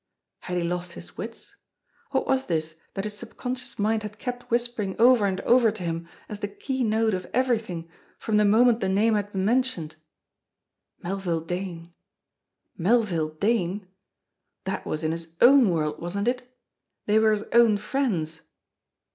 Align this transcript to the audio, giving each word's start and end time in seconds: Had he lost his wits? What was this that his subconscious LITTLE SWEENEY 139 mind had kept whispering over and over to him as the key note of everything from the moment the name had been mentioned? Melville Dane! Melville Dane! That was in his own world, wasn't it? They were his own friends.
Had 0.39 0.57
he 0.57 0.63
lost 0.63 0.93
his 0.93 1.15
wits? 1.15 1.55
What 2.09 2.25
was 2.25 2.47
this 2.47 2.73
that 2.95 3.03
his 3.03 3.15
subconscious 3.15 3.77
LITTLE 3.77 3.83
SWEENEY 3.83 3.97
139 3.97 4.09
mind 4.09 4.15
had 4.17 4.19
kept 4.19 4.49
whispering 4.49 4.95
over 4.99 5.27
and 5.27 5.41
over 5.41 5.69
to 5.71 5.83
him 5.83 6.07
as 6.27 6.39
the 6.39 6.47
key 6.47 6.83
note 6.83 7.13
of 7.13 7.27
everything 7.35 7.87
from 8.17 8.37
the 8.37 8.43
moment 8.43 8.79
the 8.79 8.89
name 8.89 9.13
had 9.13 9.31
been 9.31 9.45
mentioned? 9.45 9.97
Melville 11.03 11.41
Dane! 11.41 11.93
Melville 12.75 13.29
Dane! 13.29 13.87
That 14.63 14.87
was 14.87 15.03
in 15.03 15.11
his 15.11 15.35
own 15.39 15.69
world, 15.69 16.01
wasn't 16.01 16.27
it? 16.27 16.51
They 17.05 17.19
were 17.19 17.31
his 17.31 17.43
own 17.53 17.77
friends. 17.77 18.41